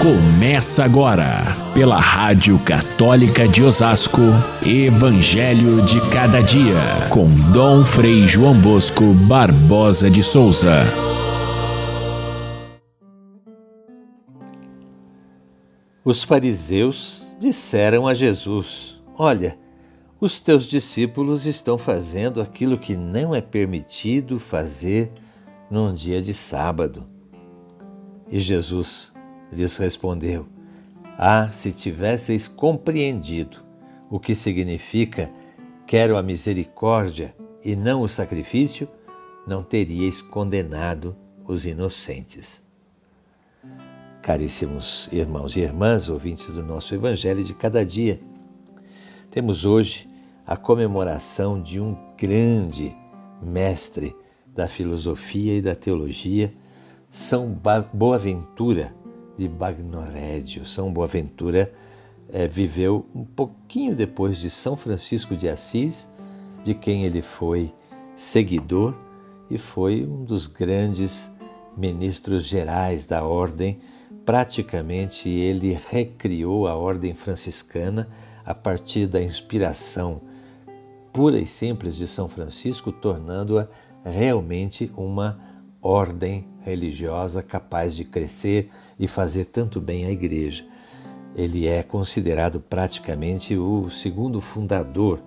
[0.00, 4.20] Começa agora, pela Rádio Católica de Osasco,
[4.64, 10.82] Evangelho de Cada Dia, com Dom Frei João Bosco Barbosa de Souza.
[16.04, 19.58] Os fariseus disseram a Jesus: Olha,
[20.20, 25.10] os teus discípulos estão fazendo aquilo que não é permitido fazer
[25.70, 27.06] num dia de sábado.
[28.30, 29.15] E Jesus
[29.56, 30.46] lhes respondeu:
[31.18, 33.64] Ah, se tivesseis compreendido
[34.10, 35.30] o que significa
[35.86, 38.88] quero a misericórdia e não o sacrifício,
[39.46, 42.62] não teríeis condenado os inocentes.
[44.20, 48.20] Caríssimos irmãos e irmãs, ouvintes do nosso Evangelho de cada dia,
[49.30, 50.08] temos hoje
[50.46, 52.94] a comemoração de um grande
[53.40, 54.14] mestre
[54.46, 56.52] da filosofia e da teologia,
[57.10, 57.56] São
[57.92, 58.94] Boaventura
[59.36, 60.64] de Bagnorédio.
[60.64, 61.72] São Boaventura
[62.32, 66.08] é, viveu um pouquinho depois de São Francisco de Assis,
[66.64, 67.72] de quem ele foi
[68.14, 68.94] seguidor
[69.50, 71.30] e foi um dos grandes
[71.76, 73.78] ministros gerais da ordem.
[74.24, 78.08] Praticamente ele recriou a ordem franciscana
[78.44, 80.20] a partir da inspiração
[81.12, 83.68] pura e simples de São Francisco, tornando-a
[84.04, 85.40] realmente uma
[85.80, 90.64] ordem religiosa capaz de crescer e fazer tanto bem à igreja.
[91.34, 95.20] Ele é considerado praticamente o segundo fundador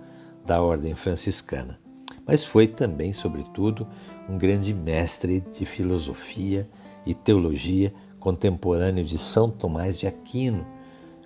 [0.44, 1.78] da ordem franciscana,
[2.26, 3.86] mas foi também, sobretudo,
[4.28, 6.68] um grande mestre de filosofia
[7.06, 10.66] e teologia contemporâneo de São Tomás de Aquino,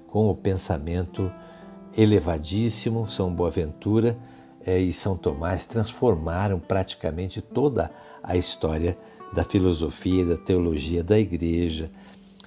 [0.06, 1.30] com o pensamento
[1.96, 4.16] elevadíssimo, São Boaventura
[4.64, 7.90] eh, e São Tomás transformaram praticamente toda
[8.22, 8.96] a história
[9.32, 11.90] da filosofia e da teologia da Igreja.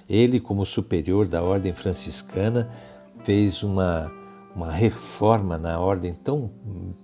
[0.08, 2.70] Ele, como superior da ordem franciscana,
[3.24, 4.10] fez uma,
[4.54, 6.50] uma reforma na ordem tão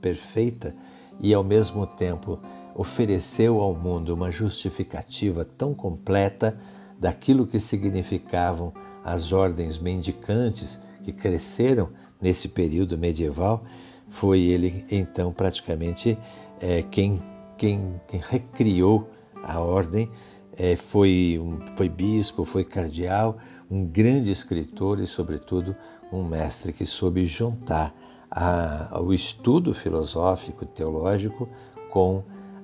[0.00, 0.74] perfeita
[1.20, 2.40] e, ao mesmo tempo,
[2.74, 6.58] ofereceu ao mundo uma justificativa tão completa
[6.98, 8.72] daquilo que significavam
[9.04, 11.90] as ordens mendicantes que cresceram
[12.20, 13.64] nesse período medieval.
[14.08, 16.16] Foi ele, então, praticamente
[16.60, 17.22] é, quem,
[17.58, 19.10] quem, quem recriou
[19.42, 20.10] a ordem,
[20.56, 23.38] é, foi, um, foi bispo, foi cardeal,
[23.70, 25.74] um grande escritor e, sobretudo,
[26.12, 27.94] um mestre que soube juntar
[28.30, 31.48] a, o estudo filosófico, teológico,
[31.90, 32.22] com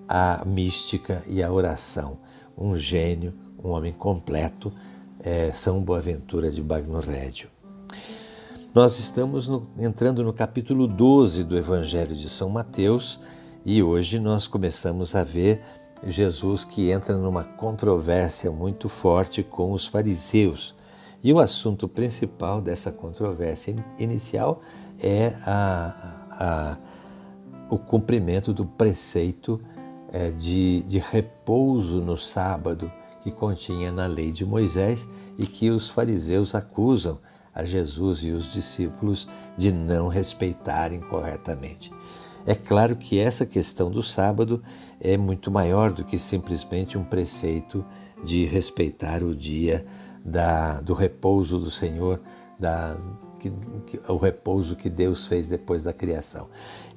[0.08, 2.18] a mística e a oração.
[2.56, 4.72] Um gênio, um homem completo,
[5.22, 7.48] é, São Boaventura de Bagno Rédio.
[8.72, 13.20] Nós estamos no, entrando no capítulo 12 do Evangelho de São Mateus
[13.64, 15.60] e hoje nós começamos a ver
[16.06, 20.74] Jesus que entra numa controvérsia muito forte com os fariseus.
[21.22, 24.62] E o assunto principal dessa controvérsia inicial
[24.98, 26.76] é a, a,
[27.68, 29.60] o cumprimento do preceito
[30.12, 32.90] é, de, de repouso no sábado
[33.22, 35.06] que continha na lei de Moisés
[35.38, 37.18] e que os fariseus acusam
[37.54, 41.92] a Jesus e os discípulos de não respeitarem corretamente.
[42.46, 44.62] É claro que essa questão do sábado
[45.00, 47.84] é muito maior do que simplesmente um preceito
[48.24, 49.84] de respeitar o dia
[50.24, 52.20] da, do repouso do Senhor,
[52.58, 52.96] da,
[53.38, 53.50] que,
[53.86, 56.48] que, o repouso que Deus fez depois da criação.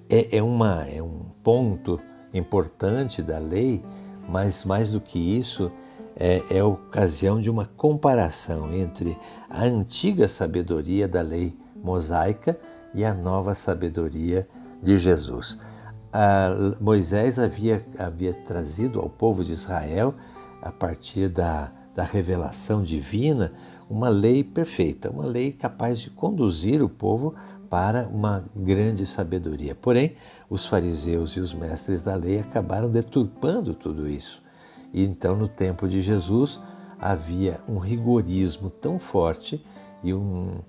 [0.10, 2.00] É, é, uma, é um ponto
[2.34, 3.82] importante da lei,
[4.28, 5.72] mas mais do que isso,
[6.16, 9.18] é, é ocasião de uma comparação entre
[9.50, 12.58] a antiga sabedoria da lei mosaica
[12.94, 14.48] e a nova sabedoria
[14.84, 15.58] de Jesus.
[16.80, 20.14] Moisés havia, havia trazido ao povo de Israel,
[20.62, 23.52] a partir da, da revelação divina,
[23.90, 27.34] uma lei perfeita, uma lei capaz de conduzir o povo
[27.70, 29.74] para uma grande sabedoria.
[29.74, 30.16] Porém,
[30.50, 34.44] os fariseus e os mestres da lei acabaram deturpando tudo isso.
[34.94, 36.60] E então, no tempo de Jesus,
[37.00, 39.66] havia um rigorismo tão forte
[40.04, 40.60] e um,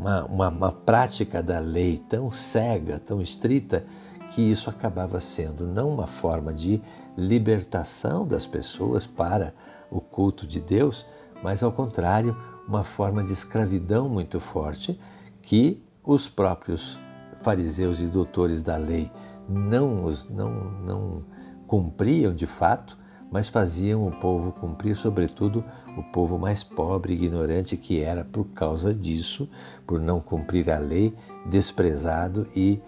[0.00, 3.84] uma, uma, uma prática da lei tão cega, tão estrita,
[4.32, 6.80] que isso acabava sendo não uma forma de
[7.16, 9.52] libertação das pessoas para
[9.90, 11.04] o culto de Deus,
[11.42, 12.36] mas ao contrário,
[12.66, 14.98] uma forma de escravidão muito forte
[15.42, 16.98] que os próprios
[17.42, 19.10] fariseus e doutores da lei
[19.48, 20.50] não, não,
[20.80, 21.24] não
[21.66, 22.96] cumpriam de fato,
[23.30, 25.64] mas faziam o povo cumprir, sobretudo
[25.96, 29.48] o povo mais pobre e ignorante que era por causa disso,
[29.86, 31.14] por não cumprir a lei,
[31.46, 32.80] desprezado e,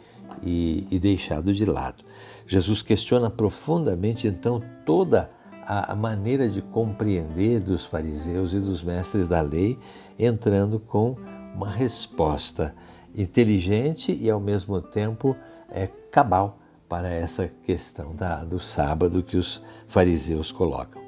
[0.43, 2.05] e, e deixado de lado.
[2.47, 5.31] Jesus questiona profundamente então toda
[5.65, 9.79] a maneira de compreender dos fariseus e dos mestres da lei,
[10.19, 11.17] entrando com
[11.55, 12.75] uma resposta
[13.15, 15.37] inteligente e ao mesmo tempo
[15.71, 16.59] é, cabal
[16.93, 21.01] para essa questão da, do sábado que os fariseus colocam.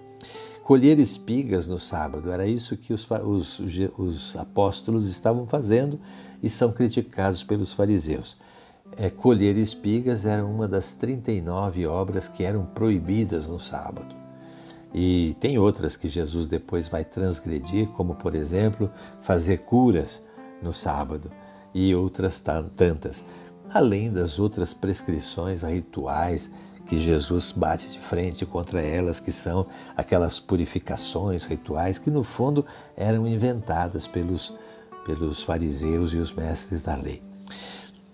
[0.62, 3.60] Colher espigas no sábado, era isso que os, os,
[3.98, 6.00] os apóstolos estavam fazendo
[6.42, 8.34] e são criticados pelos fariseus.
[8.96, 14.16] É, colher espigas era uma das 39 obras que eram proibidas no sábado.
[14.94, 18.90] E tem outras que Jesus depois vai transgredir, como por exemplo,
[19.20, 20.22] fazer curas
[20.62, 21.30] no sábado
[21.74, 22.42] e outras
[22.74, 23.22] tantas,
[23.72, 26.50] além das outras prescrições rituais
[26.86, 29.66] que Jesus bate de frente contra elas, que são
[29.96, 32.64] aquelas purificações rituais que no fundo
[32.96, 34.52] eram inventadas pelos,
[35.04, 37.22] pelos fariseus e os mestres da lei.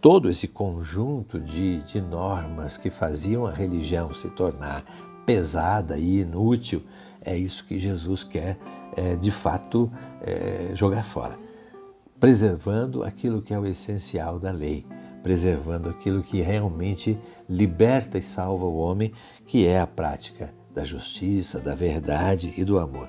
[0.00, 4.84] Todo esse conjunto de, de normas que faziam a religião se tornar
[5.26, 6.82] pesada e inútil,
[7.20, 8.56] é isso que Jesus quer
[8.96, 9.90] é, de fato
[10.22, 11.38] é, jogar fora.
[12.18, 14.86] Preservando aquilo que é o essencial da lei,
[15.22, 17.18] preservando aquilo que realmente
[17.48, 19.12] liberta e salva o homem,
[19.46, 23.08] que é a prática da justiça, da verdade e do amor.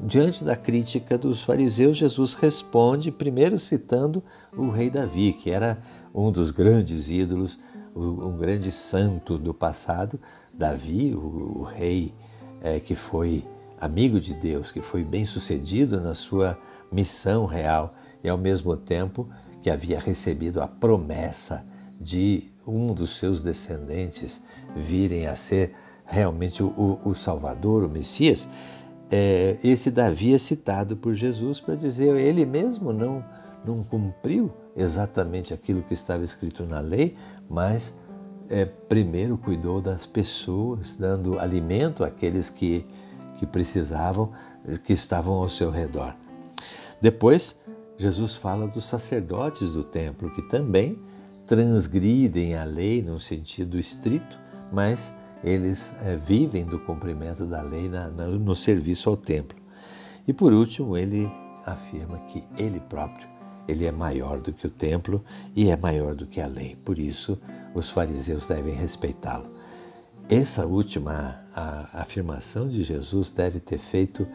[0.00, 4.22] Diante da crítica dos fariseus, Jesus responde, primeiro citando
[4.56, 5.78] o rei Davi, que era
[6.14, 7.58] um dos grandes ídolos,
[7.94, 10.18] um grande santo do passado,
[10.52, 12.12] Davi, o, rei
[12.60, 13.44] é, que foi
[13.80, 16.58] amigo de Deus, que foi bem sucedido na sua
[16.90, 19.28] missão real e ao mesmo tempo
[19.64, 21.64] que havia recebido a promessa
[21.98, 24.42] de um dos seus descendentes
[24.76, 25.74] virem a ser
[26.04, 28.46] realmente o, o Salvador, o Messias,
[29.10, 33.24] é, esse Davi é citado por Jesus para dizer ele mesmo não,
[33.64, 37.16] não cumpriu exatamente aquilo que estava escrito na lei,
[37.48, 37.94] mas
[38.50, 42.84] é, primeiro cuidou das pessoas, dando alimento àqueles que,
[43.38, 44.30] que precisavam,
[44.84, 46.14] que estavam ao seu redor.
[47.00, 47.56] Depois,
[47.98, 50.98] Jesus fala dos sacerdotes do templo, que também
[51.46, 54.38] transgridem a lei num sentido estrito,
[54.72, 55.12] mas
[55.42, 59.58] eles é, vivem do cumprimento da lei na, na, no serviço ao templo.
[60.26, 61.30] E por último, ele
[61.64, 63.34] afirma que ele próprio
[63.66, 65.24] ele é maior do que o templo
[65.54, 66.76] e é maior do que a lei.
[66.84, 67.38] Por isso,
[67.74, 69.46] os fariseus devem respeitá-lo.
[70.28, 71.38] Essa última
[71.92, 74.26] afirmação de Jesus deve ter feito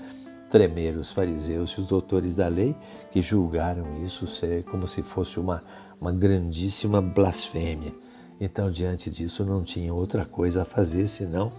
[0.50, 2.75] tremer os fariseus e os doutores da lei,
[3.12, 5.63] que julgaram isso ser como se fosse uma,
[6.00, 7.94] uma grandíssima blasfêmia.
[8.40, 11.51] Então, diante disso, não tinham outra coisa a fazer senão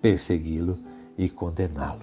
[0.00, 0.78] persegui-lo
[1.16, 2.02] e condená-lo.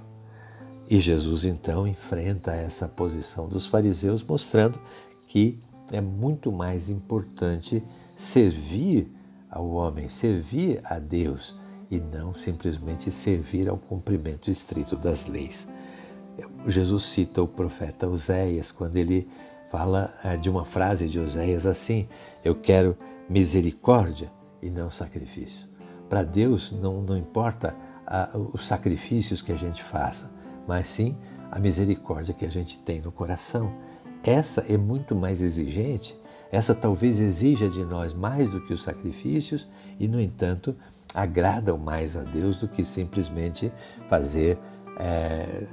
[0.90, 4.80] E Jesus então enfrenta essa posição dos fariseus, mostrando
[5.28, 5.60] que
[5.92, 7.84] é muito mais importante
[8.16, 9.08] servir
[9.50, 11.56] ao homem, servir a Deus
[11.92, 15.68] e não simplesmente servir ao cumprimento estrito das leis.
[16.68, 19.28] Jesus cita o profeta Oséias quando ele
[19.70, 22.08] fala eh, de uma frase de Oséias assim:
[22.44, 22.98] Eu quero
[23.30, 24.32] misericórdia
[24.62, 25.68] e não sacrifício.
[26.10, 27.76] Para Deus não, não importa
[28.06, 30.32] ah, os sacrifícios que a gente faça,
[30.68, 31.16] mas sim
[31.52, 33.72] a misericórdia que a gente tem no coração
[34.24, 36.18] essa é muito mais exigente,
[36.52, 39.68] essa talvez exija de nós mais do que os sacrifícios
[40.00, 40.76] e, no entanto,
[41.14, 43.72] agradam mais a Deus do que simplesmente
[44.10, 44.58] fazer
[45.00, 45.64] é,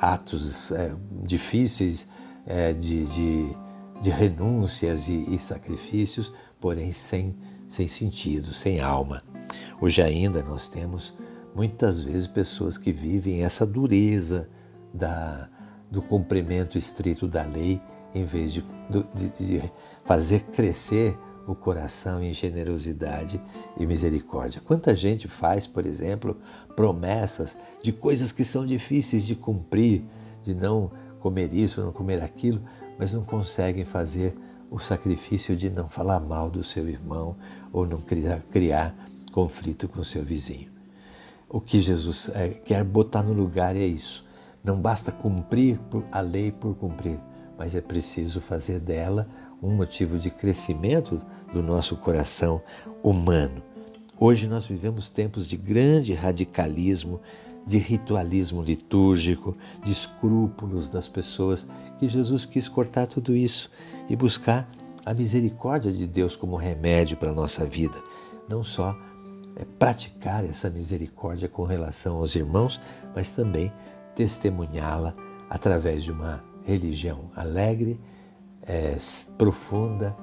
[0.00, 0.94] atos é,
[1.24, 2.08] difíceis
[2.46, 3.56] é, de, de,
[4.00, 7.36] de, renúncias e, e sacrifícios, porém sem,
[7.68, 9.22] sem sentido, sem alma.
[9.80, 11.14] Hoje ainda nós temos
[11.54, 14.48] muitas vezes pessoas que vivem essa dureza
[14.92, 15.48] da,
[15.90, 17.80] do cumprimento estrito da lei,
[18.14, 18.64] em vez de,
[19.14, 19.72] de, de
[20.04, 23.40] fazer crescer o coração em generosidade
[23.78, 24.60] e misericórdia.
[24.64, 26.36] Quanta gente faz, por exemplo,
[26.74, 30.02] promessas de coisas que são difíceis de cumprir,
[30.42, 32.60] de não comer isso, não comer aquilo,
[32.98, 34.34] mas não conseguem fazer
[34.70, 37.36] o sacrifício de não falar mal do seu irmão
[37.72, 38.94] ou não criar, criar
[39.32, 40.70] conflito com o seu vizinho.
[41.48, 44.26] O que Jesus é, quer botar no lugar é isso
[44.66, 45.78] não basta cumprir
[46.10, 47.20] a lei por cumprir,
[47.56, 49.28] mas é preciso fazer dela
[49.62, 51.20] um motivo de crescimento
[51.52, 52.60] do nosso coração
[53.02, 53.62] humano.
[54.18, 57.20] Hoje nós vivemos tempos de grande radicalismo,
[57.66, 61.66] de ritualismo litúrgico, de escrúpulos das pessoas,
[61.98, 63.70] que Jesus quis cortar tudo isso
[64.08, 64.68] e buscar
[65.04, 67.96] a misericórdia de Deus como remédio para a nossa vida.
[68.48, 68.96] Não só
[69.56, 72.80] é, praticar essa misericórdia com relação aos irmãos,
[73.14, 73.72] mas também
[74.14, 75.14] testemunhá-la
[75.48, 78.00] através de uma religião alegre,
[78.66, 78.96] é,
[79.38, 80.16] profunda,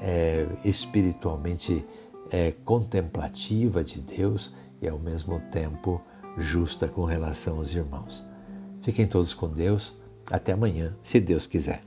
[0.00, 1.84] é, espiritualmente
[2.30, 6.00] é, contemplativa de Deus e ao mesmo tempo
[6.36, 8.24] justa com relação aos irmãos.
[8.82, 10.00] Fiquem todos com Deus.
[10.30, 11.80] Até amanhã, se Deus quiser.